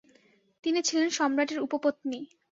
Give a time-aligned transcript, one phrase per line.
[0.63, 2.19] তিনি ছিলেন সম্রাটের উপপত্নী।